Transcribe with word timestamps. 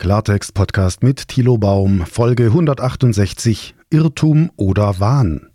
Klartext 0.00 0.54
Podcast 0.54 1.02
mit 1.02 1.28
Thilo 1.28 1.58
Baum, 1.58 2.06
Folge 2.06 2.46
168 2.46 3.74
Irrtum 3.90 4.50
oder 4.56 4.98
Wahn. 4.98 5.50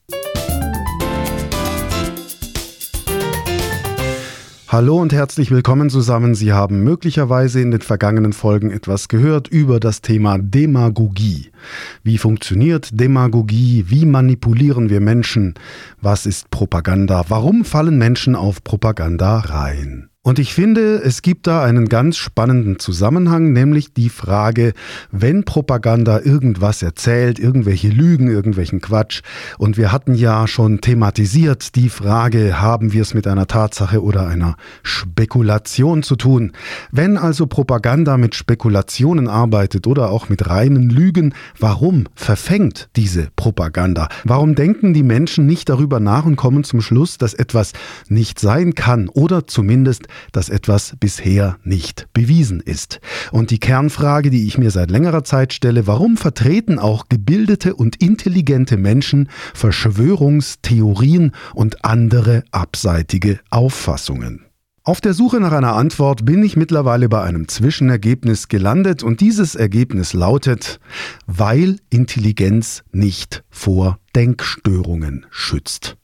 Hallo 4.67 5.01
und 5.01 5.13
herzlich 5.13 5.49
willkommen 5.49 5.89
zusammen. 5.89 6.35
Sie 6.35 6.53
haben 6.53 6.83
möglicherweise 6.83 7.59
in 7.59 7.71
den 7.71 7.81
vergangenen 7.81 8.33
Folgen 8.33 8.69
etwas 8.69 9.07
gehört 9.07 9.47
über 9.47 9.79
das 9.79 10.01
Thema 10.01 10.37
Demagogie. 10.37 11.49
Wie 12.03 12.19
funktioniert 12.19 12.89
Demagogie? 12.93 13.85
Wie 13.87 14.05
manipulieren 14.05 14.91
wir 14.91 15.01
Menschen? 15.01 15.55
Was 16.01 16.27
ist 16.27 16.51
Propaganda? 16.51 17.25
Warum 17.29 17.65
fallen 17.65 17.97
Menschen 17.97 18.35
auf 18.35 18.63
Propaganda 18.63 19.39
rein? 19.39 20.11
Und 20.25 20.39
ich 20.39 20.55
finde, 20.55 21.03
es 21.03 21.21
gibt 21.21 21.45
da 21.45 21.63
einen 21.63 21.87
ganz 21.87 22.17
spannenden 22.17 22.79
Zusammenhang, 22.79 23.53
nämlich 23.53 23.93
die 23.93 24.09
Frage, 24.09 24.73
wenn 25.11 25.43
Propaganda 25.43 26.19
irgendwas 26.19 26.81
erzählt, 26.81 27.37
irgendwelche 27.37 27.89
Lügen, 27.89 28.27
irgendwelchen 28.27 28.81
Quatsch, 28.81 29.21
und 29.59 29.77
wir 29.77 29.91
hatten 29.91 30.15
ja 30.15 30.47
schon 30.47 30.81
thematisiert 30.81 31.75
die 31.75 31.89
Frage, 31.89 32.59
haben 32.59 32.91
wir 32.91 33.03
es 33.03 33.13
mit 33.13 33.27
einer 33.27 33.45
Tatsache 33.45 34.01
oder 34.01 34.25
einer 34.25 34.55
Spekulation 34.81 36.01
zu 36.01 36.15
tun? 36.15 36.53
Wenn 36.91 37.19
also 37.19 37.45
Propaganda 37.45 38.17
mit 38.17 38.33
Spekulationen 38.33 39.27
arbeitet 39.27 39.85
oder 39.85 40.09
auch 40.09 40.27
mit 40.27 40.49
reinen 40.49 40.89
Lügen, 40.89 41.35
warum 41.59 42.05
verfängt 42.15 42.89
diese 42.95 43.27
Propaganda? 43.35 44.09
Warum 44.23 44.55
denken 44.55 44.95
die 44.95 45.03
Menschen 45.03 45.45
nicht 45.45 45.69
darüber 45.69 45.99
nach 45.99 46.25
und 46.25 46.35
kommen 46.35 46.63
zum 46.63 46.81
Schluss, 46.81 47.19
dass 47.19 47.35
etwas 47.35 47.73
nicht 48.07 48.39
sein 48.39 48.73
kann 48.73 49.07
oder 49.07 49.45
zumindest 49.45 50.07
dass 50.31 50.49
etwas 50.49 50.95
bisher 50.99 51.57
nicht 51.63 52.07
bewiesen 52.13 52.59
ist. 52.59 52.99
Und 53.31 53.51
die 53.51 53.59
Kernfrage, 53.59 54.29
die 54.29 54.47
ich 54.47 54.57
mir 54.57 54.71
seit 54.71 54.91
längerer 54.91 55.23
Zeit 55.23 55.53
stelle, 55.53 55.87
warum 55.87 56.17
vertreten 56.17 56.79
auch 56.79 57.09
gebildete 57.09 57.75
und 57.75 57.95
intelligente 58.01 58.77
Menschen 58.77 59.29
Verschwörungstheorien 59.53 61.31
und 61.53 61.85
andere 61.85 62.43
abseitige 62.51 63.39
Auffassungen? 63.49 64.45
Auf 64.87 65.01
der 65.01 65.15
Suche 65.15 65.39
nach 65.39 65.51
einer 65.51 65.73
Antwort 65.73 66.25
bin 66.25 66.43
ich 66.43 66.57
mittlerweile 66.57 67.09
bei 67.09 67.23
einem 67.23 67.47
Zwischenergebnis 67.47 68.49
gelandet 68.49 69.01
und 69.01 69.19
dieses 69.19 69.55
Ergebnis 69.55 70.13
lautet, 70.13 70.79
weil 71.25 71.77
Intelligenz 71.89 72.83
nicht 72.91 73.43
vor 73.49 73.97
Denkstörungen 74.15 75.25
schützt. 75.31 75.97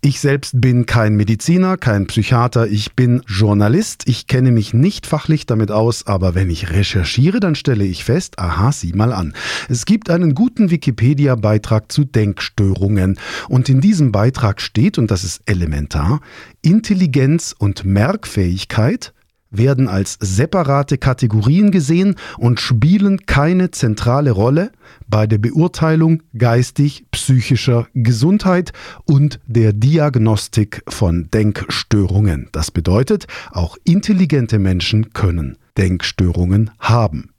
Ich 0.00 0.20
selbst 0.20 0.60
bin 0.60 0.86
kein 0.86 1.14
Mediziner, 1.14 1.76
kein 1.76 2.06
Psychiater, 2.06 2.66
ich 2.66 2.94
bin 2.94 3.22
Journalist, 3.28 4.02
ich 4.06 4.26
kenne 4.26 4.50
mich 4.50 4.74
nicht 4.74 5.06
fachlich 5.06 5.46
damit 5.46 5.70
aus, 5.70 6.06
aber 6.06 6.34
wenn 6.34 6.50
ich 6.50 6.70
recherchiere, 6.70 7.38
dann 7.38 7.54
stelle 7.54 7.84
ich 7.84 8.02
fest, 8.02 8.38
aha, 8.38 8.72
sieh 8.72 8.92
mal 8.94 9.12
an. 9.12 9.34
Es 9.68 9.84
gibt 9.86 10.10
einen 10.10 10.34
guten 10.34 10.70
Wikipedia-Beitrag 10.70 11.92
zu 11.92 12.04
Denkstörungen 12.04 13.18
und 13.48 13.68
in 13.68 13.80
diesem 13.80 14.10
Beitrag 14.10 14.60
steht, 14.60 14.98
und 14.98 15.10
das 15.10 15.22
ist 15.22 15.42
elementar, 15.46 16.20
Intelligenz 16.62 17.54
und 17.56 17.84
Merkfähigkeit 17.84 19.12
werden 19.52 19.86
als 19.86 20.18
separate 20.20 20.98
Kategorien 20.98 21.70
gesehen 21.70 22.16
und 22.38 22.58
spielen 22.58 23.26
keine 23.26 23.70
zentrale 23.70 24.32
Rolle 24.32 24.72
bei 25.06 25.26
der 25.26 25.38
Beurteilung 25.38 26.22
geistig-psychischer 26.36 27.86
Gesundheit 27.94 28.72
und 29.04 29.38
der 29.46 29.72
Diagnostik 29.72 30.82
von 30.88 31.28
Denkstörungen. 31.32 32.48
Das 32.52 32.70
bedeutet, 32.70 33.26
auch 33.52 33.76
intelligente 33.84 34.58
Menschen 34.58 35.12
können 35.12 35.58
Denkstörungen 35.76 36.70
haben. 36.78 37.30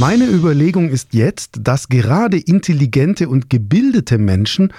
Meine 0.00 0.24
Überlegung 0.24 0.88
ist 0.88 1.12
jetzt, 1.12 1.58
dass 1.60 1.90
gerade 1.90 2.38
intelligente 2.38 3.28
und 3.28 3.50
gebildete 3.50 4.16
Menschen 4.16 4.72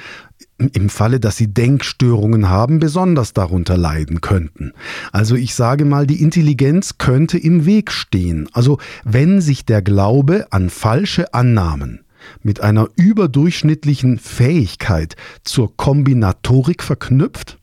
im 0.69 0.89
Falle, 0.89 1.19
dass 1.19 1.37
sie 1.37 1.53
Denkstörungen 1.53 2.49
haben, 2.49 2.79
besonders 2.79 3.33
darunter 3.33 3.77
leiden 3.77 4.21
könnten. 4.21 4.73
Also 5.11 5.35
ich 5.35 5.55
sage 5.55 5.85
mal, 5.85 6.07
die 6.07 6.21
Intelligenz 6.21 6.97
könnte 6.97 7.37
im 7.37 7.65
Weg 7.65 7.91
stehen. 7.91 8.47
Also 8.53 8.77
wenn 9.03 9.41
sich 9.41 9.65
der 9.65 9.81
Glaube 9.81 10.47
an 10.51 10.69
falsche 10.69 11.33
Annahmen 11.33 12.01
mit 12.43 12.61
einer 12.61 12.87
überdurchschnittlichen 12.95 14.19
Fähigkeit 14.19 15.15
zur 15.43 15.75
Kombinatorik 15.75 16.83
verknüpft, 16.83 17.57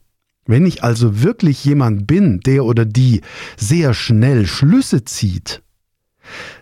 wenn 0.47 0.67
ich 0.67 0.83
also 0.83 1.23
wirklich 1.23 1.65
jemand 1.65 2.07
bin, 2.07 2.41
der 2.41 2.65
oder 2.65 2.85
die 2.85 3.21
sehr 3.57 3.93
schnell 3.95 4.47
Schlüsse 4.47 5.05
zieht, 5.05 5.63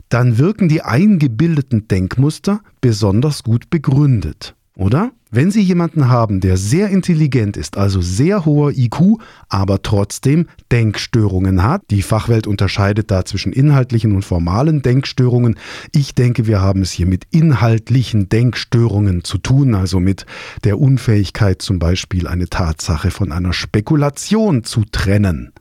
dann 0.09 0.39
wirken 0.39 0.69
die 0.69 0.83
eingebildeten 0.83 1.89
Denkmuster 1.89 2.61
besonders 2.81 3.43
gut 3.43 3.71
begründet, 3.71 4.55
oder? 4.77 5.11
Wenn 5.31 5.51
Sie 5.51 5.61
jemanden 5.61 6.09
haben, 6.09 6.41
der 6.41 6.57
sehr 6.57 6.89
intelligent 6.89 7.57
ist, 7.57 7.77
also 7.77 8.01
sehr 8.01 8.45
hoher 8.45 8.71
IQ, 8.71 9.19
aber 9.49 9.83
trotzdem 9.83 10.47
Denkstörungen 10.71 11.63
hat, 11.63 11.83
die 11.91 12.03
Fachwelt 12.03 12.47
unterscheidet 12.47 13.11
da 13.11 13.25
zwischen 13.25 13.53
inhaltlichen 13.53 14.15
und 14.15 14.25
formalen 14.25 14.83
Denkstörungen. 14.83 15.57
Ich 15.93 16.15
denke, 16.15 16.47
wir 16.47 16.61
haben 16.61 16.83
es 16.83 16.93
hier 16.93 17.07
mit 17.07 17.25
inhaltlichen 17.33 18.29
Denkstörungen 18.29 19.25
zu 19.25 19.39
tun, 19.39 19.75
also 19.75 19.99
mit 19.99 20.27
der 20.63 20.79
Unfähigkeit 20.79 21.61
zum 21.61 21.79
Beispiel 21.79 22.29
eine 22.29 22.49
Tatsache 22.49 23.11
von 23.11 23.33
einer 23.33 23.53
Spekulation 23.53 24.63
zu 24.63 24.85
trennen. 24.85 25.53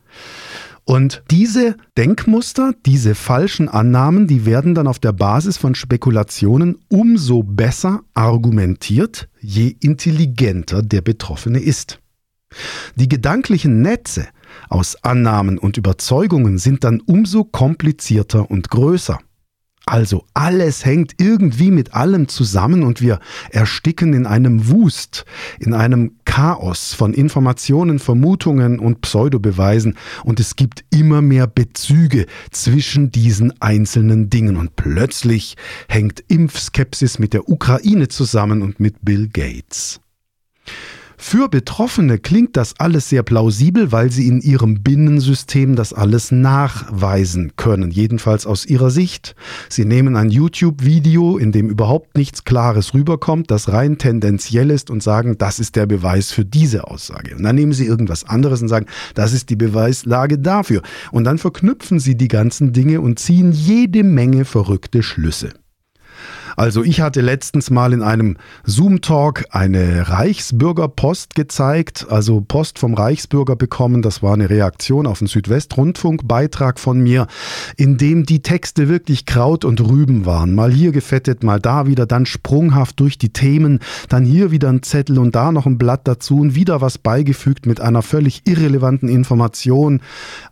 Und 0.85 1.23
diese 1.31 1.75
Denkmuster, 1.97 2.73
diese 2.85 3.15
falschen 3.15 3.67
Annahmen, 3.67 4.27
die 4.27 4.45
werden 4.45 4.75
dann 4.75 4.85
auf 4.85 4.99
der 4.99 5.13
Basis 5.13 5.57
von 5.57 5.73
Spekulationen 5.73 6.77
umso 6.89 7.41
besser 7.41 8.01
argumentiert, 8.13 9.27
je 9.39 9.75
intelligenter 9.79 10.83
der 10.83 11.01
Betroffene 11.01 11.59
ist. 11.59 11.99
Die 12.95 13.09
gedanklichen 13.09 13.81
Netze 13.81 14.27
aus 14.69 15.03
Annahmen 15.03 15.57
und 15.57 15.77
Überzeugungen 15.77 16.59
sind 16.59 16.83
dann 16.83 17.01
umso 17.01 17.43
komplizierter 17.43 18.49
und 18.49 18.69
größer. 18.69 19.19
Also 19.85 20.25
alles 20.33 20.83
hängt 20.83 21.13
irgendwie 21.19 21.69
mit 21.69 21.93
allem 21.93 22.27
zusammen 22.27 22.83
und 22.83 23.01
wir 23.01 23.19
ersticken 23.51 24.13
in 24.13 24.25
einem 24.25 24.69
Wust, 24.69 25.25
in 25.59 25.75
einem 25.75 26.15
Chaos 26.25 26.93
von 26.93 27.13
Informationen, 27.13 27.99
Vermutungen 27.99 28.79
und 28.79 29.01
Pseudobeweisen 29.01 29.95
und 30.23 30.39
es 30.39 30.55
gibt 30.55 30.83
immer 30.91 31.21
mehr 31.21 31.45
Bezüge 31.45 32.25
zwischen 32.49 33.11
diesen 33.11 33.61
einzelnen 33.61 34.31
Dingen 34.31 34.57
und 34.57 34.75
plötzlich 34.75 35.55
hängt 35.87 36.23
Impfskepsis 36.29 37.19
mit 37.19 37.33
der 37.33 37.47
Ukraine 37.47 38.07
zusammen 38.07 38.63
und 38.63 38.79
mit 38.79 39.05
Bill 39.05 39.27
Gates. 39.27 39.99
Für 41.17 41.47
Betroffene 41.49 42.19
klingt 42.19 42.57
das 42.57 42.73
alles 42.77 43.09
sehr 43.09 43.23
plausibel, 43.23 43.91
weil 43.91 44.11
sie 44.11 44.27
in 44.27 44.41
ihrem 44.41 44.83
Binnensystem 44.83 45.75
das 45.75 45.93
alles 45.93 46.31
nachweisen 46.31 47.53
können, 47.55 47.89
jedenfalls 47.91 48.45
aus 48.45 48.65
ihrer 48.65 48.89
Sicht. 48.89 49.35
Sie 49.69 49.85
nehmen 49.85 50.15
ein 50.17 50.29
YouTube-Video, 50.29 51.37
in 51.37 51.51
dem 51.51 51.69
überhaupt 51.69 52.17
nichts 52.17 52.43
Klares 52.43 52.93
rüberkommt, 52.93 53.49
das 53.49 53.71
rein 53.71 53.97
tendenziell 53.97 54.69
ist 54.69 54.89
und 54.89 55.01
sagen, 55.01 55.37
das 55.37 55.59
ist 55.59 55.75
der 55.75 55.85
Beweis 55.85 56.31
für 56.31 56.45
diese 56.45 56.87
Aussage. 56.87 57.35
Und 57.35 57.43
dann 57.43 57.55
nehmen 57.55 57.73
sie 57.73 57.85
irgendwas 57.85 58.25
anderes 58.25 58.61
und 58.61 58.67
sagen, 58.67 58.87
das 59.13 59.33
ist 59.33 59.49
die 59.49 59.55
Beweislage 59.55 60.37
dafür. 60.37 60.81
Und 61.11 61.23
dann 61.23 61.37
verknüpfen 61.37 61.99
sie 61.99 62.15
die 62.15 62.27
ganzen 62.27 62.73
Dinge 62.73 63.01
und 63.01 63.19
ziehen 63.19 63.51
jede 63.51 64.03
Menge 64.03 64.45
verrückte 64.45 65.01
Schlüsse. 65.01 65.53
Also 66.55 66.83
ich 66.83 67.01
hatte 67.01 67.21
letztens 67.21 67.69
mal 67.69 67.93
in 67.93 68.01
einem 68.01 68.37
Zoom-Talk 68.63 69.45
eine 69.51 70.09
Reichsbürgerpost 70.09 71.35
gezeigt, 71.35 72.07
also 72.09 72.41
Post 72.41 72.79
vom 72.79 72.93
Reichsbürger 72.93 73.55
bekommen. 73.55 74.01
Das 74.01 74.23
war 74.23 74.33
eine 74.33 74.49
Reaktion 74.49 75.07
auf 75.07 75.21
einen 75.21 75.27
Südwestrundfunk-Beitrag 75.27 76.79
von 76.79 76.99
mir, 76.99 77.27
in 77.77 77.97
dem 77.97 78.25
die 78.25 78.41
Texte 78.41 78.87
wirklich 78.87 79.25
Kraut 79.25 79.65
und 79.65 79.81
Rüben 79.81 80.25
waren. 80.25 80.55
Mal 80.55 80.71
hier 80.71 80.91
gefettet, 80.91 81.43
mal 81.43 81.59
da 81.59 81.87
wieder, 81.87 82.05
dann 82.05 82.25
sprunghaft 82.25 82.99
durch 82.99 83.17
die 83.17 83.29
Themen, 83.29 83.79
dann 84.09 84.23
hier 84.23 84.51
wieder 84.51 84.69
ein 84.69 84.83
Zettel 84.83 85.19
und 85.19 85.35
da 85.35 85.51
noch 85.51 85.65
ein 85.65 85.77
Blatt 85.77 86.07
dazu 86.07 86.39
und 86.39 86.55
wieder 86.55 86.81
was 86.81 86.97
beigefügt 86.97 87.65
mit 87.65 87.81
einer 87.81 88.01
völlig 88.01 88.43
irrelevanten 88.45 89.09
Information. 89.09 90.01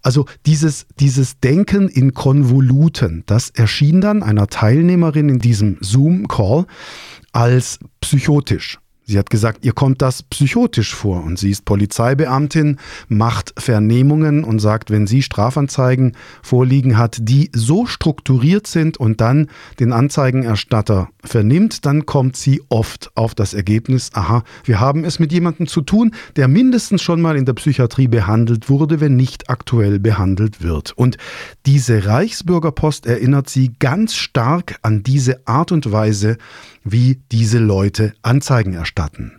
Also 0.02 0.26
dieses, 0.46 0.86
dieses 1.00 1.40
Denken 1.40 1.88
in 1.88 2.14
Konvoluten, 2.14 3.24
das 3.26 3.50
erschien 3.50 4.02
dann 4.02 4.24
einer 4.24 4.48
Teilnehmerin 4.48 5.30
in 5.30 5.40
diesem 5.40 5.78
Zoom-Call 5.94 6.66
als 7.32 7.80
psychotisch. 8.00 8.80
Sie 9.06 9.20
hat 9.20 9.30
gesagt, 9.30 9.66
ihr 9.66 9.74
kommt 9.74 10.02
das 10.02 10.24
psychotisch 10.24 10.96
vor 10.96 11.24
und 11.24 11.38
sie 11.38 11.52
ist 11.52 11.66
Polizeibeamtin, 11.66 12.78
macht 13.10 13.54
Vernehmungen 13.58 14.46
und 14.46 14.60
sagt, 14.60 14.92
wenn 14.92 15.08
sie 15.08 15.22
Strafanzeigen 15.22 16.16
vorliegen 16.42 16.98
hat, 16.98 17.18
die 17.20 17.50
so 17.54 17.86
strukturiert 17.86 18.66
sind 18.66 18.98
und 18.98 19.20
dann 19.20 19.50
den 19.80 19.92
Anzeigenerstatter 19.92 21.10
vernimmt, 21.24 21.86
dann 21.86 22.06
kommt 22.06 22.38
sie 22.38 22.62
oft 22.70 23.12
auf 23.16 23.36
das 23.36 23.54
Ergebnis, 23.54 24.12
aha, 24.14 24.44
wir 24.64 24.80
haben 24.80 25.04
es 25.04 25.20
mit 25.20 25.34
jemandem 25.34 25.68
zu 25.68 25.82
tun, 25.82 26.12
der 26.38 26.48
mindestens 26.48 27.02
schon 27.02 27.22
mal 27.22 27.36
in 27.36 27.46
der 27.46 27.54
Psychiatrie 27.54 28.08
behandelt 28.08 28.70
wurde, 28.70 29.02
wenn 29.02 29.18
nicht 29.18 29.50
aktuell 29.50 30.00
behandelt 30.00 30.64
wird. 30.64 30.94
Und 30.96 31.18
diese 31.66 32.06
Reichsbürgerpost 32.06 33.06
erinnert 33.06 33.50
sie 33.50 33.74
ganz 33.80 34.16
stark 34.16 34.78
an 34.82 35.04
diese 35.04 35.46
Art 35.46 35.74
und 35.74 35.92
Weise, 35.92 36.38
wie 36.84 37.22
diese 37.32 37.60
Leute 37.60 38.14
Anzeigen 38.22 38.74
erstatten. 38.74 39.34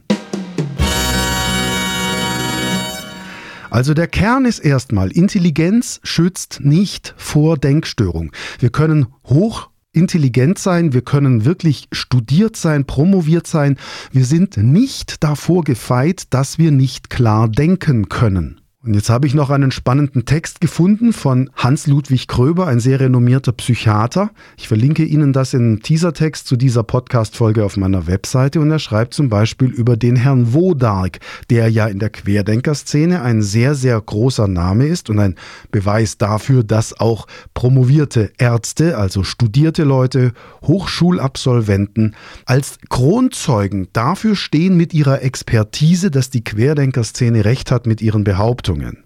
Also 3.71 3.93
der 3.93 4.07
Kern 4.07 4.45
ist 4.45 4.61
erstmal, 4.61 5.11
Intelligenz 5.11 5.99
schützt 6.05 6.61
nicht 6.63 7.13
vor 7.17 7.59
Denkstörung. 7.59 8.31
Wir 8.61 8.71
können 8.71 9.09
hoch 9.27 9.71
intelligent 9.93 10.59
sein, 10.59 10.93
wir 10.93 11.03
können 11.03 11.45
wirklich 11.45 11.89
studiert 11.91 12.57
sein, 12.57 12.85
promoviert 12.85 13.47
sein. 13.47 13.77
Wir 14.13 14.25
sind 14.25 14.57
nicht 14.57 15.25
davor 15.25 15.65
gefeit, 15.65 16.27
dass 16.31 16.59
wir 16.59 16.71
nicht 16.71 17.11
klar 17.11 17.49
denken 17.49 18.09
können. 18.09 18.61
Und 18.85 18.93
jetzt 18.93 19.09
habe 19.09 19.27
ich 19.27 19.33
noch 19.33 19.49
einen 19.49 19.71
spannenden 19.71 20.27
Text 20.27 20.61
gefunden 20.61 21.15
von 21.15 21.49
Hans-Ludwig 21.57 22.29
Kröber, 22.29 22.67
ein 22.67 22.81
sehr 22.81 23.01
renommierter 23.01 23.53
Psychiater. 23.53 24.31
Ich 24.59 24.69
verlinke 24.69 25.05
Ihnen 25.05 25.33
das 25.33 25.55
im 25.55 25.81
Teasertext 25.81 26.47
zu 26.47 26.57
dieser 26.57 26.83
Podcast-Folge 26.83 27.65
auf 27.65 27.79
meiner 27.79 28.07
Webseite 28.07 28.61
und 28.61 28.71
er 28.71 28.79
schreibt 28.79 29.15
zum 29.15 29.31
Beispiel 29.31 29.71
über 29.71 29.97
den 29.97 30.17
Herrn 30.17 30.53
Wodark, 30.53 31.21
der 31.49 31.71
ja 31.71 31.87
in 31.87 31.99
der 31.99 32.11
Querdenkerszene 32.11 33.23
ein 33.23 33.41
sehr, 33.41 33.75
sehr 33.75 33.99
großer 33.99 34.49
Name 34.49 34.87
ist 34.87 35.09
und 35.09 35.19
ein 35.19 35.37
Beweis 35.71 36.19
dafür, 36.19 36.63
dass 36.63 37.01
auch 37.01 37.27
promovierte 37.55 38.33
Ärzte, 38.37 38.99
also 38.99 39.25
studierte 39.25 39.85
Leute, 39.85 40.33
Hochschulabsolventen 40.63 42.17
als 42.45 42.77
Kronzeugen 42.91 43.89
dafür 43.95 44.37
stehen 44.37 44.77
mit 44.77 44.93
ihrer 44.93 45.23
Expertise, 45.23 46.11
dass 46.11 46.29
die 46.29 46.45
Querdenkerszene 46.45 47.47
recht 47.47 47.71
hat 47.71 47.87
mit 47.87 48.03
ihren 48.03 48.25
Behauptungen. 48.25 48.74
Leistungen. 48.75 49.05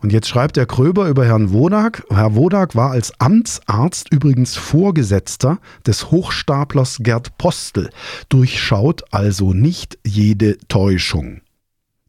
Und 0.00 0.12
jetzt 0.12 0.28
schreibt 0.28 0.56
der 0.56 0.66
Kröber 0.66 1.08
über 1.08 1.24
Herrn 1.24 1.52
Wodak. 1.52 2.04
Herr 2.10 2.34
Wodak 2.34 2.74
war 2.74 2.90
als 2.90 3.12
Amtsarzt 3.20 4.12
übrigens 4.12 4.56
Vorgesetzter 4.56 5.58
des 5.86 6.10
Hochstaplers 6.10 6.98
Gerd 7.02 7.38
Postel, 7.38 7.90
durchschaut 8.28 9.04
also 9.12 9.52
nicht 9.52 9.98
jede 10.04 10.58
Täuschung. 10.66 11.41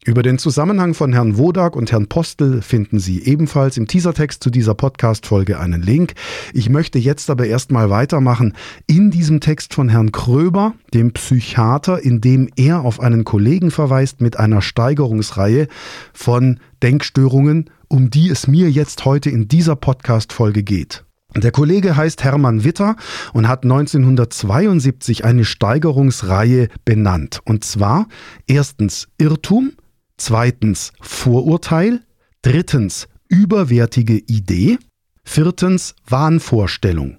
Über 0.06 0.22
den 0.22 0.38
Zusammenhang 0.38 0.94
von 0.94 1.14
Herrn 1.14 1.38
Wodak 1.38 1.78
und 1.78 1.94
Herrn 1.94 2.08
Postel 2.08 2.62
finden 2.62 3.00
Sie 3.00 3.24
ebenfalls 3.24 3.78
im 3.78 3.88
Teasertext 3.88 4.44
zu 4.44 4.50
dieser 4.50 4.74
Podcast-Folge 4.74 5.58
einen 5.58 5.82
Link. 5.82 6.16
Ich 6.52 6.70
möchte 6.70 7.00
jetzt 7.00 7.30
aber 7.30 7.46
erstmal 7.46 7.90
weitermachen 7.90 8.54
in 8.86 9.12
diesem 9.12 9.40
Text 9.40 9.74
von 9.74 9.88
Herrn 9.88 10.12
Kröber, 10.12 10.74
dem 10.94 11.14
Psychiater, 11.14 12.04
in 12.04 12.20
dem 12.20 12.50
er 12.58 12.82
auf 12.82 13.00
einen 13.00 13.24
Kollegen 13.24 13.72
verweist 13.72 14.20
mit 14.20 14.38
einer 14.38 14.62
Steigerungsreihe 14.62 15.70
von 16.12 16.60
Denkstörungen, 16.82 17.70
um 17.88 18.10
die 18.10 18.30
es 18.30 18.46
mir 18.46 18.70
jetzt 18.70 19.06
heute 19.06 19.30
in 19.30 19.48
dieser 19.48 19.78
Podcast-Folge 19.78 20.64
geht. 20.64 21.06
Der 21.34 21.52
Kollege 21.52 21.96
heißt 21.96 22.26
Hermann 22.26 22.66
Witter 22.66 22.98
und 23.32 23.48
hat 23.48 23.64
1972 23.64 25.24
eine 25.24 25.46
Steigerungsreihe 25.46 26.68
benannt. 26.84 27.40
Und 27.46 27.64
zwar 27.64 28.08
erstens 28.48 29.08
Irrtum, 29.18 29.72
zweitens 30.18 30.94
Vorurteil, 31.01 32.01
drittens 32.42 33.07
überwertige 33.27 34.18
Idee, 34.18 34.77
viertens 35.24 35.95
Wahnvorstellung. 36.07 37.18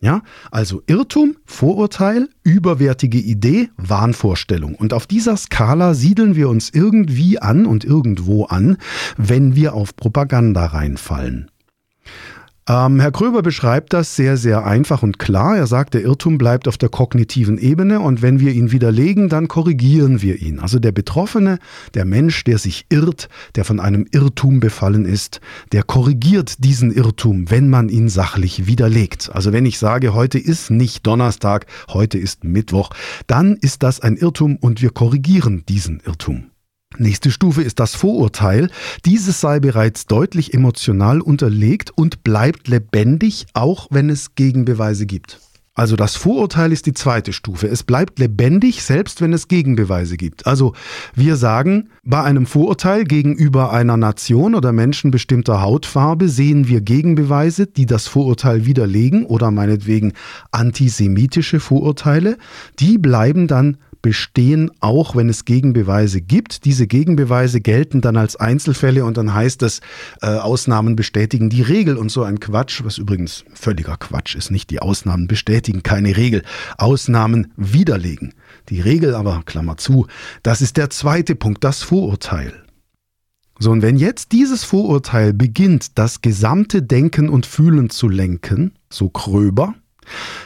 Ja, 0.00 0.22
also 0.52 0.82
Irrtum, 0.86 1.36
Vorurteil, 1.44 2.28
überwertige 2.44 3.18
Idee, 3.18 3.70
Wahnvorstellung. 3.76 4.76
Und 4.76 4.92
auf 4.92 5.08
dieser 5.08 5.36
Skala 5.36 5.94
siedeln 5.94 6.36
wir 6.36 6.48
uns 6.48 6.70
irgendwie 6.70 7.40
an 7.40 7.66
und 7.66 7.84
irgendwo 7.84 8.44
an, 8.44 8.76
wenn 9.16 9.56
wir 9.56 9.74
auf 9.74 9.96
Propaganda 9.96 10.66
reinfallen. 10.66 11.50
Ähm, 12.68 13.00
Herr 13.00 13.12
Kröber 13.12 13.40
beschreibt 13.40 13.94
das 13.94 14.14
sehr, 14.14 14.36
sehr 14.36 14.66
einfach 14.66 15.02
und 15.02 15.18
klar. 15.18 15.56
Er 15.56 15.66
sagt, 15.66 15.94
der 15.94 16.02
Irrtum 16.02 16.36
bleibt 16.36 16.68
auf 16.68 16.76
der 16.76 16.90
kognitiven 16.90 17.56
Ebene 17.56 18.00
und 18.00 18.20
wenn 18.20 18.40
wir 18.40 18.52
ihn 18.52 18.72
widerlegen, 18.72 19.30
dann 19.30 19.48
korrigieren 19.48 20.20
wir 20.20 20.42
ihn. 20.42 20.58
Also 20.58 20.78
der 20.78 20.92
Betroffene, 20.92 21.60
der 21.94 22.04
Mensch, 22.04 22.44
der 22.44 22.58
sich 22.58 22.84
irrt, 22.90 23.30
der 23.54 23.64
von 23.64 23.80
einem 23.80 24.06
Irrtum 24.10 24.60
befallen 24.60 25.06
ist, 25.06 25.40
der 25.72 25.82
korrigiert 25.82 26.62
diesen 26.62 26.92
Irrtum, 26.92 27.50
wenn 27.50 27.70
man 27.70 27.88
ihn 27.88 28.10
sachlich 28.10 28.66
widerlegt. 28.66 29.30
Also 29.32 29.54
wenn 29.54 29.64
ich 29.64 29.78
sage, 29.78 30.12
heute 30.12 30.38
ist 30.38 30.70
nicht 30.70 31.06
Donnerstag, 31.06 31.64
heute 31.88 32.18
ist 32.18 32.44
Mittwoch, 32.44 32.90
dann 33.26 33.56
ist 33.56 33.82
das 33.82 34.00
ein 34.00 34.16
Irrtum 34.18 34.56
und 34.56 34.82
wir 34.82 34.90
korrigieren 34.90 35.64
diesen 35.66 36.00
Irrtum. 36.04 36.50
Nächste 36.96 37.30
Stufe 37.30 37.62
ist 37.62 37.80
das 37.80 37.94
Vorurteil. 37.94 38.70
Dieses 39.04 39.40
sei 39.40 39.60
bereits 39.60 40.06
deutlich 40.06 40.54
emotional 40.54 41.20
unterlegt 41.20 41.92
und 41.94 42.24
bleibt 42.24 42.66
lebendig, 42.66 43.46
auch 43.52 43.88
wenn 43.90 44.08
es 44.08 44.34
Gegenbeweise 44.34 45.06
gibt. 45.06 45.38
Also 45.74 45.94
das 45.94 46.16
Vorurteil 46.16 46.72
ist 46.72 46.86
die 46.86 46.94
zweite 46.94 47.32
Stufe. 47.32 47.68
Es 47.68 47.84
bleibt 47.84 48.18
lebendig, 48.18 48.82
selbst 48.82 49.20
wenn 49.20 49.32
es 49.32 49.46
Gegenbeweise 49.46 50.16
gibt. 50.16 50.44
Also 50.44 50.72
wir 51.14 51.36
sagen, 51.36 51.90
bei 52.02 52.20
einem 52.20 52.46
Vorurteil 52.46 53.04
gegenüber 53.04 53.70
einer 53.72 53.96
Nation 53.96 54.56
oder 54.56 54.72
Menschen 54.72 55.12
bestimmter 55.12 55.62
Hautfarbe 55.62 56.28
sehen 56.28 56.66
wir 56.66 56.80
Gegenbeweise, 56.80 57.68
die 57.68 57.86
das 57.86 58.08
Vorurteil 58.08 58.66
widerlegen 58.66 59.24
oder 59.24 59.52
meinetwegen 59.52 60.14
antisemitische 60.50 61.60
Vorurteile. 61.60 62.38
Die 62.80 62.98
bleiben 62.98 63.46
dann 63.46 63.76
bestehen, 64.02 64.70
auch 64.80 65.16
wenn 65.16 65.28
es 65.28 65.44
Gegenbeweise 65.44 66.20
gibt. 66.20 66.64
Diese 66.64 66.86
Gegenbeweise 66.86 67.60
gelten 67.60 68.00
dann 68.00 68.16
als 68.16 68.36
Einzelfälle 68.36 69.04
und 69.04 69.16
dann 69.16 69.34
heißt 69.34 69.62
es, 69.62 69.80
äh, 70.22 70.26
Ausnahmen 70.26 70.96
bestätigen 70.96 71.50
die 71.50 71.62
Regel 71.62 71.96
und 71.96 72.10
so 72.10 72.22
ein 72.22 72.40
Quatsch, 72.40 72.82
was 72.84 72.98
übrigens 72.98 73.44
völliger 73.54 73.96
Quatsch 73.96 74.34
ist. 74.34 74.50
Nicht 74.50 74.70
die 74.70 74.80
Ausnahmen 74.80 75.28
bestätigen 75.28 75.82
keine 75.82 76.16
Regel, 76.16 76.42
Ausnahmen 76.76 77.52
widerlegen. 77.56 78.34
Die 78.68 78.80
Regel 78.80 79.14
aber, 79.14 79.42
Klammer 79.46 79.76
zu, 79.76 80.06
das 80.42 80.60
ist 80.60 80.76
der 80.76 80.90
zweite 80.90 81.34
Punkt, 81.34 81.64
das 81.64 81.82
Vorurteil. 81.82 82.52
So, 83.60 83.72
und 83.72 83.82
wenn 83.82 83.96
jetzt 83.96 84.30
dieses 84.32 84.62
Vorurteil 84.62 85.32
beginnt, 85.32 85.98
das 85.98 86.22
gesamte 86.22 86.80
Denken 86.80 87.28
und 87.28 87.44
Fühlen 87.44 87.90
zu 87.90 88.08
lenken, 88.08 88.72
so 88.88 89.10
gröber, 89.10 89.74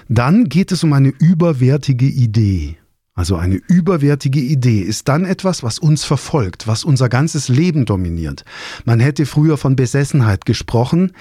dann 0.09 0.45
geht 0.45 0.73
es 0.73 0.83
um 0.83 0.93
eine 0.93 1.11
überwertige 1.11 2.07
Idee. 2.07 2.79
Also 3.15 3.37
eine 3.37 3.57
überwertige 3.57 4.41
Idee 4.41 4.81
ist 4.81 5.07
dann 5.07 5.27
etwas, 5.27 5.63
was 5.63 5.79
uns 5.79 6.03
verfolgt, 6.03 6.67
was 6.67 6.83
unser 6.83 7.11
ganzes 7.11 7.49
Leben 7.49 7.85
dominiert. 7.85 8.47
Man 8.87 9.01
hätte 9.01 9.27
früher 9.27 9.59
von 9.59 9.77
Besessenheit 9.77 10.47
gesprochen. 10.47 11.13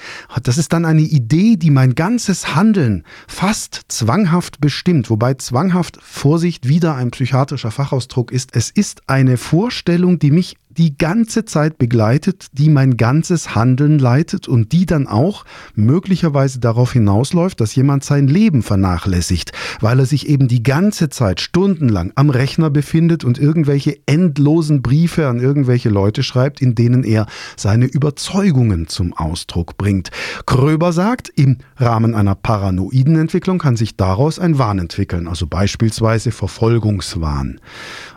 Das 0.41 0.57
ist 0.57 0.71
dann 0.71 0.85
eine 0.85 1.01
Idee, 1.01 1.57
die 1.57 1.69
mein 1.69 1.93
ganzes 1.93 2.55
Handeln 2.55 3.03
fast 3.27 3.81
zwanghaft 3.89 4.61
bestimmt. 4.61 5.09
Wobei 5.09 5.33
zwanghaft, 5.33 5.99
Vorsicht, 6.01 6.65
wieder 6.65 6.95
ein 6.95 7.11
psychiatrischer 7.11 7.71
Fachausdruck 7.71 8.31
ist. 8.31 8.55
Es 8.55 8.69
ist 8.69 9.01
eine 9.09 9.35
Vorstellung, 9.35 10.17
die 10.17 10.31
mich 10.31 10.55
die 10.77 10.97
ganze 10.97 11.45
Zeit 11.45 11.77
begleitet, 11.77 12.47
die 12.53 12.69
mein 12.69 12.97
ganzes 12.97 13.55
Handeln 13.55 13.99
leitet 13.99 14.47
und 14.47 14.71
die 14.71 14.85
dann 14.85 15.07
auch 15.07 15.45
möglicherweise 15.75 16.59
darauf 16.59 16.93
hinausläuft, 16.93 17.59
dass 17.59 17.75
jemand 17.75 18.03
sein 18.03 18.27
Leben 18.27 18.63
vernachlässigt, 18.63 19.51
weil 19.79 19.99
er 19.99 20.05
sich 20.05 20.29
eben 20.29 20.47
die 20.47 20.63
ganze 20.63 21.09
Zeit 21.09 21.41
stundenlang 21.41 22.11
am 22.15 22.29
Rechner 22.29 22.69
befindet 22.69 23.23
und 23.23 23.37
irgendwelche 23.37 23.97
endlosen 24.05 24.81
Briefe 24.81 25.27
an 25.27 25.39
irgendwelche 25.39 25.89
Leute 25.89 26.23
schreibt, 26.23 26.61
in 26.61 26.75
denen 26.75 27.03
er 27.03 27.25
seine 27.57 27.85
Überzeugungen 27.85 28.87
zum 28.87 29.13
Ausdruck 29.13 29.77
bringt. 29.77 30.11
Kröber 30.45 30.93
sagt, 30.93 31.29
im 31.35 31.57
Rahmen 31.77 32.15
einer 32.15 32.35
paranoiden 32.35 33.17
Entwicklung 33.17 33.59
kann 33.59 33.75
sich 33.75 33.97
daraus 33.97 34.39
ein 34.39 34.57
Wahn 34.57 34.79
entwickeln, 34.79 35.27
also 35.27 35.47
beispielsweise 35.47 36.31
Verfolgungswahn. 36.31 37.59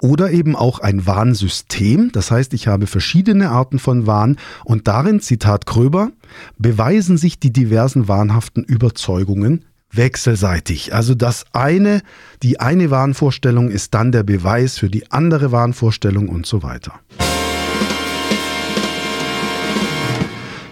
Oder 0.00 0.30
eben 0.30 0.56
auch 0.56 0.78
ein 0.80 1.06
Warnsystem, 1.06 2.11
das 2.12 2.30
heißt, 2.30 2.43
heißt, 2.44 2.54
ich 2.54 2.66
habe 2.66 2.86
verschiedene 2.86 3.50
Arten 3.50 3.78
von 3.78 4.06
Wahn 4.06 4.36
und 4.64 4.86
darin, 4.86 5.20
Zitat 5.20 5.64
Kröber, 5.66 6.10
beweisen 6.58 7.16
sich 7.16 7.38
die 7.40 7.52
diversen 7.52 8.06
wahnhaften 8.06 8.64
Überzeugungen 8.64 9.64
wechselseitig. 9.90 10.92
Also 10.92 11.14
das 11.14 11.46
eine, 11.52 12.02
die 12.42 12.60
eine 12.60 12.90
Wahnvorstellung 12.90 13.70
ist 13.70 13.94
dann 13.94 14.12
der 14.12 14.24
Beweis 14.24 14.76
für 14.76 14.90
die 14.90 15.10
andere 15.10 15.52
Wahnvorstellung 15.52 16.28
und 16.28 16.46
so 16.46 16.62
weiter. 16.62 17.00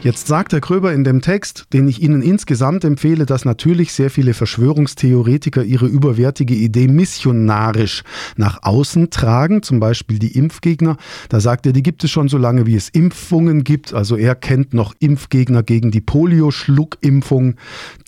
Jetzt 0.03 0.27
sagt 0.27 0.53
Herr 0.53 0.61
Kröber 0.61 0.93
in 0.93 1.05
dem 1.05 1.21
Text, 1.21 1.67
den 1.73 1.87
ich 1.87 2.03
Ihnen 2.03 2.23
insgesamt 2.23 2.83
empfehle, 2.83 3.25
dass 3.25 3.45
natürlich 3.45 3.93
sehr 3.93 4.11
viele 4.11 4.35
Verschwörungstheoretiker 4.35 5.63
ihre 5.63 5.87
überwertige 5.87 6.55
Idee 6.55 6.89
missionarisch 6.89 8.03
nach 8.37 8.65
außen 8.65 9.11
tragen, 9.11 9.63
zum 9.63 9.79
Beispiel 9.79 10.19
die 10.19 10.37
Impfgegner. 10.37 10.97
Da 11.29 11.39
sagt 11.39 11.67
er, 11.67 11.73
die 11.73 11.85
gibt 11.85 12.03
es 12.03 12.11
schon 12.11 12.27
so 12.27 12.37
lange, 12.37 12.67
wie 12.67 12.75
es 12.75 12.89
Impfungen 12.89 13.63
gibt. 13.63 13.95
Also 13.95 14.17
er 14.17 14.35
kennt 14.35 14.75
noch 14.75 14.93
Impfgegner 14.99 15.63
gegen 15.63 15.93
die 15.93 16.01
Polio-Schluckimpfung. 16.01 17.55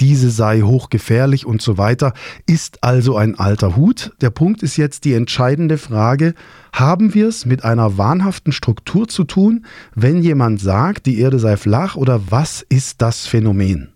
Diese 0.00 0.30
sei 0.30 0.62
hochgefährlich 0.62 1.46
und 1.46 1.62
so 1.62 1.78
weiter. 1.78 2.12
Ist 2.48 2.82
also 2.82 3.16
ein 3.16 3.38
alter 3.38 3.76
Hut. 3.76 4.10
Der 4.20 4.30
Punkt 4.30 4.64
ist 4.64 4.76
jetzt 4.76 5.04
die 5.04 5.12
entscheidende 5.12 5.78
Frage, 5.78 6.34
haben 6.74 7.14
wir 7.14 7.28
es 7.28 7.46
mit 7.46 7.64
einer 7.64 7.98
wahnhaften 7.98 8.52
Struktur 8.52 9.06
zu 9.06 9.22
tun, 9.22 9.64
wenn 9.94 10.22
jemand 10.22 10.60
sagt, 10.60 11.06
die 11.06 11.20
Erde 11.20 11.38
sei 11.38 11.56
flach 11.56 11.94
oder 11.94 12.32
was 12.32 12.62
ist 12.68 13.00
das 13.00 13.26
Phänomen? 13.26 13.92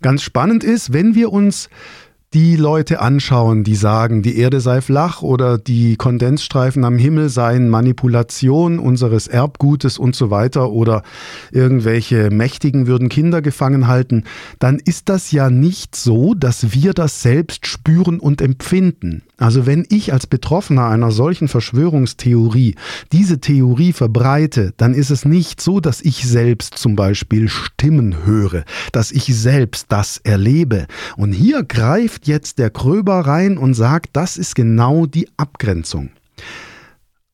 Ganz 0.00 0.22
spannend 0.22 0.64
ist, 0.64 0.92
wenn 0.94 1.14
wir 1.14 1.32
uns 1.32 1.68
die 2.34 2.56
Leute 2.56 3.00
anschauen, 3.00 3.62
die 3.62 3.76
sagen, 3.76 4.22
die 4.22 4.36
Erde 4.36 4.58
sei 4.58 4.80
flach 4.80 5.22
oder 5.22 5.56
die 5.56 5.94
Kondensstreifen 5.94 6.84
am 6.84 6.98
Himmel 6.98 7.28
seien 7.28 7.68
Manipulation 7.68 8.80
unseres 8.80 9.28
Erbgutes 9.28 9.98
und 9.98 10.16
so 10.16 10.30
weiter 10.30 10.72
oder 10.72 11.04
irgendwelche 11.52 12.30
Mächtigen 12.30 12.88
würden 12.88 13.08
Kinder 13.08 13.40
gefangen 13.40 13.86
halten, 13.86 14.24
dann 14.58 14.80
ist 14.80 15.08
das 15.08 15.30
ja 15.30 15.48
nicht 15.48 15.94
so, 15.94 16.34
dass 16.34 16.74
wir 16.74 16.92
das 16.92 17.22
selbst 17.22 17.68
spüren 17.68 18.18
und 18.18 18.42
empfinden. 18.42 19.22
Also 19.36 19.66
wenn 19.66 19.84
ich 19.88 20.12
als 20.12 20.26
Betroffener 20.26 20.86
einer 20.86 21.10
solchen 21.10 21.48
Verschwörungstheorie 21.48 22.76
diese 23.12 23.40
Theorie 23.40 23.92
verbreite, 23.92 24.72
dann 24.76 24.94
ist 24.94 25.10
es 25.10 25.24
nicht 25.24 25.60
so, 25.60 25.80
dass 25.80 26.00
ich 26.02 26.26
selbst 26.26 26.78
zum 26.78 26.96
Beispiel 26.96 27.48
Stimmen 27.48 28.24
höre, 28.24 28.64
dass 28.92 29.10
ich 29.12 29.24
selbst 29.36 29.86
das 29.88 30.18
erlebe. 30.18 30.86
Und 31.16 31.32
hier 31.32 31.64
greift 31.64 32.23
jetzt 32.26 32.58
der 32.58 32.70
Kröber 32.70 33.20
rein 33.20 33.58
und 33.58 33.74
sagt, 33.74 34.10
das 34.12 34.36
ist 34.36 34.54
genau 34.54 35.06
die 35.06 35.28
Abgrenzung. 35.36 36.10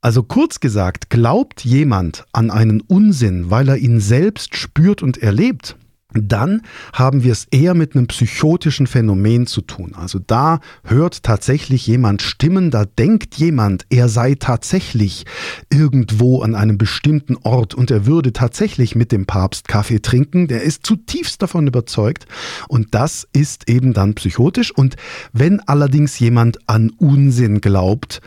Also 0.02 0.22
kurz 0.22 0.60
gesagt, 0.60 1.10
glaubt 1.10 1.64
jemand 1.64 2.24
an 2.32 2.50
einen 2.50 2.80
Unsinn, 2.80 3.50
weil 3.50 3.68
er 3.68 3.76
ihn 3.76 4.00
selbst 4.00 4.56
spürt 4.56 5.02
und 5.02 5.18
erlebt, 5.18 5.76
dann 6.14 6.62
haben 6.92 7.22
wir 7.22 7.32
es 7.32 7.46
eher 7.50 7.74
mit 7.74 7.94
einem 7.94 8.06
psychotischen 8.06 8.86
Phänomen 8.86 9.46
zu 9.46 9.60
tun. 9.60 9.94
Also 9.94 10.18
da 10.18 10.60
hört 10.84 11.22
tatsächlich 11.22 11.86
jemand 11.86 12.22
Stimmen, 12.22 12.70
da 12.70 12.84
denkt 12.84 13.36
jemand, 13.36 13.86
er 13.90 14.08
sei 14.08 14.34
tatsächlich 14.34 15.24
irgendwo 15.70 16.42
an 16.42 16.54
einem 16.54 16.78
bestimmten 16.78 17.36
Ort 17.36 17.74
und 17.74 17.90
er 17.90 18.06
würde 18.06 18.32
tatsächlich 18.32 18.96
mit 18.96 19.12
dem 19.12 19.26
Papst 19.26 19.68
Kaffee 19.68 20.00
trinken. 20.00 20.48
Der 20.48 20.62
ist 20.62 20.84
zutiefst 20.84 21.42
davon 21.42 21.66
überzeugt 21.66 22.26
und 22.68 22.94
das 22.94 23.28
ist 23.32 23.68
eben 23.68 23.92
dann 23.92 24.14
psychotisch. 24.14 24.72
Und 24.72 24.96
wenn 25.32 25.60
allerdings 25.60 26.18
jemand 26.18 26.58
an 26.68 26.90
Unsinn 26.98 27.60
glaubt 27.60 28.20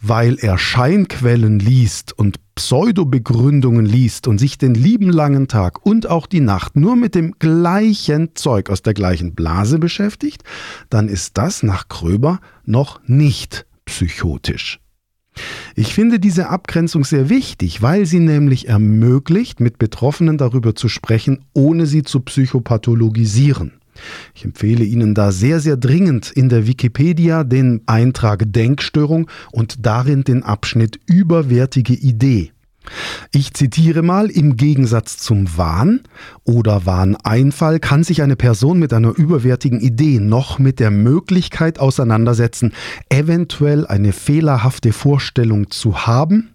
weil 0.00 0.36
er 0.40 0.58
Scheinquellen 0.58 1.58
liest 1.58 2.16
und 2.16 2.38
Pseudobegründungen 2.54 3.86
liest 3.86 4.26
und 4.28 4.38
sich 4.38 4.58
den 4.58 4.74
lieben 4.74 5.10
langen 5.10 5.48
Tag 5.48 5.84
und 5.84 6.08
auch 6.08 6.26
die 6.26 6.40
Nacht 6.40 6.76
nur 6.76 6.96
mit 6.96 7.14
dem 7.14 7.34
gleichen 7.38 8.34
Zeug 8.34 8.70
aus 8.70 8.82
der 8.82 8.94
gleichen 8.94 9.34
Blase 9.34 9.78
beschäftigt, 9.78 10.42
dann 10.90 11.08
ist 11.08 11.38
das 11.38 11.62
nach 11.62 11.88
Kröber 11.88 12.40
noch 12.64 13.00
nicht 13.06 13.66
psychotisch. 13.84 14.80
Ich 15.76 15.94
finde 15.94 16.18
diese 16.18 16.48
Abgrenzung 16.48 17.04
sehr 17.04 17.28
wichtig, 17.28 17.80
weil 17.82 18.06
sie 18.06 18.18
nämlich 18.18 18.68
ermöglicht, 18.68 19.60
mit 19.60 19.78
Betroffenen 19.78 20.36
darüber 20.36 20.74
zu 20.74 20.88
sprechen, 20.88 21.44
ohne 21.52 21.86
sie 21.86 22.02
zu 22.02 22.20
psychopathologisieren. 22.20 23.77
Ich 24.34 24.44
empfehle 24.44 24.84
Ihnen 24.84 25.14
da 25.14 25.32
sehr, 25.32 25.60
sehr 25.60 25.76
dringend 25.76 26.30
in 26.30 26.48
der 26.48 26.66
Wikipedia 26.66 27.44
den 27.44 27.82
Eintrag 27.86 28.44
Denkstörung 28.46 29.30
und 29.52 29.86
darin 29.86 30.24
den 30.24 30.42
Abschnitt 30.42 31.00
überwertige 31.06 31.94
Idee. 31.94 32.52
Ich 33.32 33.52
zitiere 33.54 34.02
mal, 34.02 34.30
im 34.30 34.56
Gegensatz 34.56 35.18
zum 35.18 35.56
Wahn 35.56 36.00
oder 36.44 36.86
Wahneinfall 36.86 37.80
kann 37.80 38.02
sich 38.02 38.22
eine 38.22 38.36
Person 38.36 38.78
mit 38.78 38.92
einer 38.92 39.16
überwertigen 39.16 39.80
Idee 39.80 40.20
noch 40.20 40.58
mit 40.58 40.80
der 40.80 40.90
Möglichkeit 40.90 41.78
auseinandersetzen, 41.78 42.72
eventuell 43.08 43.86
eine 43.86 44.12
fehlerhafte 44.12 44.92
Vorstellung 44.92 45.70
zu 45.70 46.06
haben, 46.06 46.50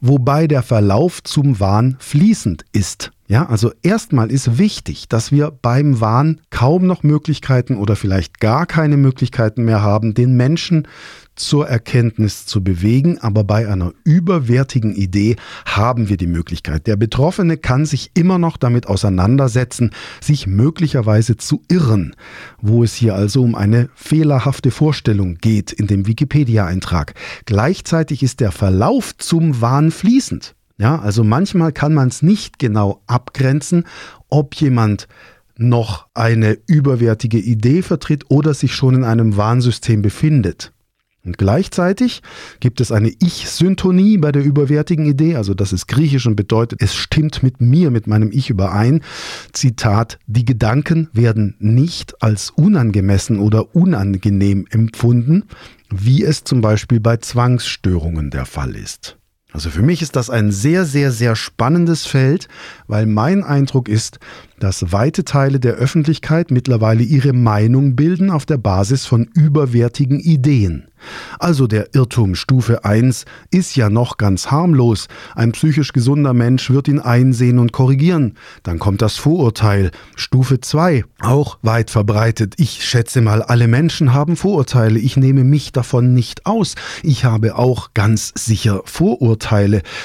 wobei 0.00 0.46
der 0.46 0.62
Verlauf 0.62 1.22
zum 1.22 1.60
Wahn 1.60 1.96
fließend 1.98 2.64
ist. 2.72 3.12
Ja, 3.32 3.46
also 3.46 3.72
erstmal 3.80 4.30
ist 4.30 4.58
wichtig, 4.58 5.08
dass 5.08 5.32
wir 5.32 5.52
beim 5.62 6.02
Wahn 6.02 6.42
kaum 6.50 6.86
noch 6.86 7.02
Möglichkeiten 7.02 7.78
oder 7.78 7.96
vielleicht 7.96 8.40
gar 8.40 8.66
keine 8.66 8.98
Möglichkeiten 8.98 9.64
mehr 9.64 9.80
haben, 9.80 10.12
den 10.12 10.36
Menschen 10.36 10.86
zur 11.34 11.66
Erkenntnis 11.66 12.44
zu 12.44 12.62
bewegen, 12.62 13.16
aber 13.20 13.42
bei 13.42 13.66
einer 13.66 13.94
überwertigen 14.04 14.94
Idee 14.94 15.36
haben 15.64 16.10
wir 16.10 16.18
die 16.18 16.26
Möglichkeit. 16.26 16.86
Der 16.86 16.96
Betroffene 16.96 17.56
kann 17.56 17.86
sich 17.86 18.10
immer 18.12 18.36
noch 18.36 18.58
damit 18.58 18.86
auseinandersetzen, 18.86 19.92
sich 20.20 20.46
möglicherweise 20.46 21.38
zu 21.38 21.62
irren, 21.70 22.14
wo 22.60 22.84
es 22.84 22.94
hier 22.94 23.14
also 23.14 23.42
um 23.42 23.54
eine 23.54 23.88
fehlerhafte 23.94 24.70
Vorstellung 24.70 25.36
geht 25.36 25.72
in 25.72 25.86
dem 25.86 26.06
Wikipedia-Eintrag. 26.06 27.14
Gleichzeitig 27.46 28.22
ist 28.22 28.40
der 28.40 28.52
Verlauf 28.52 29.16
zum 29.16 29.62
Wahn 29.62 29.90
fließend. 29.90 30.54
Ja, 30.78 30.98
also 30.98 31.22
manchmal 31.24 31.72
kann 31.72 31.94
man 31.94 32.08
es 32.08 32.22
nicht 32.22 32.58
genau 32.58 33.02
abgrenzen, 33.06 33.84
ob 34.28 34.54
jemand 34.54 35.06
noch 35.56 36.06
eine 36.14 36.58
überwertige 36.66 37.38
Idee 37.38 37.82
vertritt 37.82 38.24
oder 38.28 38.54
sich 38.54 38.74
schon 38.74 38.94
in 38.94 39.04
einem 39.04 39.36
Warnsystem 39.36 40.02
befindet. 40.02 40.72
Und 41.24 41.38
gleichzeitig 41.38 42.20
gibt 42.58 42.80
es 42.80 42.90
eine 42.90 43.12
Ich-Syntonie 43.20 44.18
bei 44.18 44.32
der 44.32 44.42
überwertigen 44.42 45.06
Idee, 45.06 45.36
also 45.36 45.54
das 45.54 45.72
ist 45.72 45.86
griechisch 45.86 46.26
und 46.26 46.34
bedeutet, 46.34 46.82
es 46.82 46.96
stimmt 46.96 47.44
mit 47.44 47.60
mir, 47.60 47.92
mit 47.92 48.08
meinem 48.08 48.32
Ich 48.32 48.50
überein. 48.50 49.02
Zitat, 49.52 50.18
die 50.26 50.44
Gedanken 50.44 51.08
werden 51.12 51.54
nicht 51.60 52.20
als 52.22 52.50
unangemessen 52.50 53.38
oder 53.38 53.76
unangenehm 53.76 54.66
empfunden, 54.70 55.44
wie 55.90 56.24
es 56.24 56.42
zum 56.42 56.60
Beispiel 56.60 56.98
bei 56.98 57.18
Zwangsstörungen 57.18 58.30
der 58.30 58.46
Fall 58.46 58.74
ist. 58.74 59.16
Also 59.52 59.68
für 59.68 59.82
mich 59.82 60.00
ist 60.00 60.16
das 60.16 60.30
ein 60.30 60.50
sehr, 60.50 60.84
sehr, 60.84 61.12
sehr 61.12 61.36
spannendes 61.36 62.06
Feld, 62.06 62.48
weil 62.86 63.06
mein 63.06 63.44
Eindruck 63.44 63.88
ist, 63.88 64.18
dass 64.62 64.92
weite 64.92 65.24
Teile 65.24 65.58
der 65.58 65.74
Öffentlichkeit 65.74 66.52
mittlerweile 66.52 67.02
ihre 67.02 67.32
Meinung 67.32 67.96
bilden 67.96 68.30
auf 68.30 68.46
der 68.46 68.58
Basis 68.58 69.06
von 69.06 69.28
überwertigen 69.34 70.20
Ideen. 70.20 70.86
Also 71.40 71.66
der 71.66 71.96
Irrtum 71.96 72.36
Stufe 72.36 72.84
1 72.84 73.24
ist 73.50 73.74
ja 73.74 73.90
noch 73.90 74.18
ganz 74.18 74.52
harmlos. 74.52 75.08
Ein 75.34 75.50
psychisch 75.50 75.92
gesunder 75.92 76.32
Mensch 76.32 76.70
wird 76.70 76.86
ihn 76.86 77.00
einsehen 77.00 77.58
und 77.58 77.72
korrigieren. 77.72 78.36
Dann 78.62 78.78
kommt 78.78 79.02
das 79.02 79.16
Vorurteil. 79.16 79.90
Stufe 80.14 80.60
2, 80.60 81.04
auch 81.20 81.58
weit 81.62 81.90
verbreitet. 81.90 82.54
Ich 82.58 82.84
schätze 82.84 83.20
mal, 83.20 83.42
alle 83.42 83.66
Menschen 83.66 84.14
haben 84.14 84.36
Vorurteile. 84.36 85.00
Ich 85.00 85.16
nehme 85.16 85.42
mich 85.42 85.72
davon 85.72 86.14
nicht 86.14 86.46
aus. 86.46 86.76
Ich 87.02 87.24
habe 87.24 87.56
auch 87.56 87.94
ganz 87.94 88.32
sicher 88.36 88.82
Vorurteile. 88.84 89.41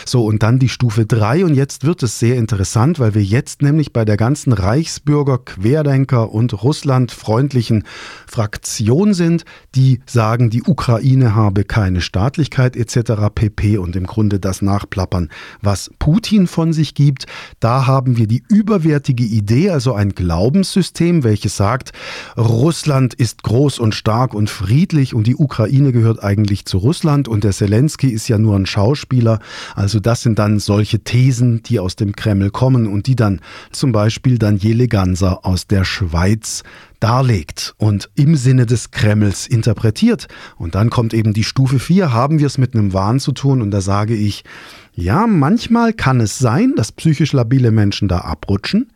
So, 0.06 0.26
und 0.26 0.44
dann 0.44 0.60
die 0.60 0.70
Stufe 0.70 1.06
3. 1.06 1.46
Und 1.46 1.56
jetzt 1.56 1.86
wird 1.86 2.04
es 2.04 2.20
sehr 2.20 2.38
interessant, 2.38 3.00
weil 3.00 3.14
wir 3.14 3.24
jetzt 3.24 3.62
nämlich 3.62 3.94
bei 3.94 4.06
der 4.06 4.18
ganzen 4.18 4.54
Reichsbürger, 4.54 5.40
Querdenker 5.40 6.32
und 6.32 6.64
russlandfreundlichen 6.64 7.84
Fraktion 8.26 9.14
sind, 9.14 9.46
die 9.76 10.00
sagen, 10.06 10.50
die 10.50 10.64
Ukraine 10.64 10.88
Ukraine 10.88 11.36
habe 11.36 11.66
keine 11.66 12.00
Staatlichkeit 12.00 12.78
etc. 12.78 13.30
pp. 13.36 13.78
und 13.78 13.96
im 13.98 14.08
Grunde 14.08 14.40
das 14.40 14.62
nachplappern, 14.62 15.30
was 15.62 15.92
Putin 16.00 16.48
von 16.48 16.72
sich 16.72 16.96
gibt. 16.96 17.26
Da 17.60 17.88
haben 17.88 18.16
wir 18.16 18.26
die 18.26 18.42
überwertige 18.48 19.26
Idee, 19.26 19.70
also 19.70 19.94
ein 19.94 20.16
Glaubenssystem, 20.16 21.26
welches 21.26 21.58
sagt, 21.58 21.92
Russland 22.38 23.16
ist 23.16 23.44
groß 23.44 23.80
und 23.80 23.96
stark 23.96 24.34
und 24.34 24.50
friedlich 24.50 25.14
und 25.14 25.28
die 25.28 25.36
Ukraine 25.36 25.92
gehört 25.92 26.24
eigentlich 26.24 26.66
zu 26.66 26.78
Russland 26.78 27.28
und 27.28 27.44
der 27.44 27.52
Zelensky 27.52 28.08
ist 28.08 28.30
ja 28.30 28.38
nur 28.38 28.56
ein 28.56 28.66
Schauspieler. 28.66 29.27
Also 29.76 30.00
das 30.00 30.22
sind 30.22 30.40
dann 30.40 30.60
solche 30.60 31.00
Thesen, 31.00 31.64
die 31.64 31.80
aus 31.80 31.96
dem 31.96 32.16
Kreml 32.16 32.50
kommen 32.50 32.88
und 32.88 33.08
die 33.08 33.16
dann 33.16 33.42
zum 33.72 33.92
Beispiel 33.92 34.38
Daniele 34.38 34.88
Ganser 34.88 35.46
aus 35.46 35.68
der 35.68 35.84
Schweiz 35.84 36.64
darlegt 37.00 37.76
und 37.78 38.10
im 38.16 38.36
Sinne 38.36 38.66
des 38.66 38.92
Kremls 38.92 39.48
interpretiert. 39.48 40.28
Und 40.58 40.76
dann 40.76 40.90
kommt 40.90 41.14
eben 41.14 41.34
die 41.34 41.44
Stufe 41.44 41.80
4, 41.80 42.12
haben 42.12 42.40
wir 42.40 42.48
es 42.48 42.58
mit 42.58 42.74
einem 42.74 42.94
Wahn 42.94 43.20
zu 43.20 43.32
tun? 43.32 43.62
Und 43.62 43.72
da 43.72 43.82
sage 43.82 44.16
ich, 44.16 44.44
ja, 44.94 45.28
manchmal 45.28 45.94
kann 45.94 46.20
es 46.22 46.40
sein, 46.40 46.74
dass 46.76 46.92
psychisch 46.92 47.34
labile 47.34 47.72
Menschen 47.72 48.08
da 48.08 48.20
abrutschen. 48.20 48.88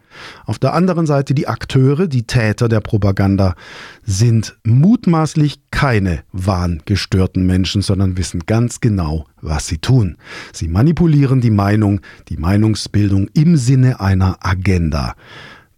Auf 0.45 0.59
der 0.59 0.73
anderen 0.73 1.05
Seite 1.05 1.33
die 1.33 1.47
Akteure, 1.47 2.07
die 2.07 2.23
Täter 2.23 2.69
der 2.69 2.81
Propaganda, 2.81 3.55
sind 4.03 4.57
mutmaßlich 4.63 5.61
keine 5.71 6.23
wahngestörten 6.31 7.45
Menschen, 7.45 7.81
sondern 7.81 8.17
wissen 8.17 8.41
ganz 8.45 8.79
genau, 8.79 9.25
was 9.41 9.67
sie 9.67 9.77
tun. 9.77 10.17
Sie 10.53 10.67
manipulieren 10.67 11.41
die 11.41 11.51
Meinung, 11.51 12.01
die 12.29 12.37
Meinungsbildung 12.37 13.29
im 13.33 13.57
Sinne 13.57 13.99
einer 13.99 14.37
Agenda 14.41 15.15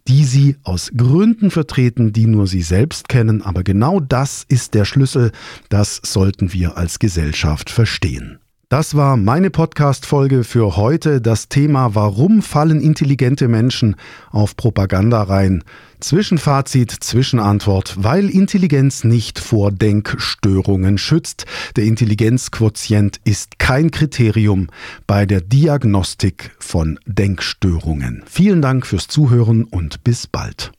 die 0.06 0.24
sie 0.24 0.56
aus 0.64 0.90
Gründen 0.94 1.50
vertreten, 1.50 2.12
die 2.12 2.26
nur 2.26 2.46
sie 2.46 2.62
selbst 2.62 3.08
kennen. 3.08 3.42
Aber 3.42 3.62
genau 3.62 4.00
das 4.00 4.44
ist 4.48 4.74
der 4.74 4.84
Schlüssel. 4.84 5.32
Das 5.70 6.00
sollten 6.04 6.52
wir 6.52 6.76
als 6.76 6.98
Gesellschaft 6.98 7.70
verstehen. 7.70 8.38
Das 8.68 8.96
war 8.96 9.16
meine 9.16 9.50
Podcast-Folge 9.50 10.42
für 10.42 10.76
heute. 10.76 11.20
Das 11.20 11.48
Thema 11.48 11.94
Warum 11.94 12.40
fallen 12.40 12.80
intelligente 12.80 13.46
Menschen 13.46 13.96
auf 14.30 14.56
Propaganda 14.56 15.22
rein? 15.22 15.62
Zwischenfazit, 16.00 16.90
Zwischenantwort, 16.90 17.96
weil 17.98 18.30
Intelligenz 18.30 19.04
nicht 19.04 19.38
vor 19.38 19.70
Denkstörungen 19.70 20.98
schützt. 20.98 21.44
Der 21.76 21.84
Intelligenzquotient 21.84 23.20
ist 23.24 23.58
kein 23.58 23.90
Kriterium 23.90 24.68
bei 25.06 25.26
der 25.26 25.40
Diagnostik 25.42 26.52
von 26.58 26.98
Denkstörungen. 27.06 28.24
Vielen 28.26 28.62
Dank 28.62 28.86
fürs 28.86 29.08
Zuhören 29.08 29.64
und 29.64 30.04
bis 30.04 30.26
bald. 30.26 30.72